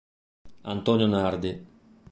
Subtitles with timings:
[0.63, 1.53] Antonio Nardi